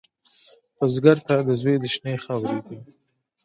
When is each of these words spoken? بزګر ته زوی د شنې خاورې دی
بزګر 0.77 1.17
ته 1.27 1.35
زوی 1.61 1.75
د 1.83 1.85
شنې 1.93 2.15
خاورې 2.23 2.57
دی 2.67 2.77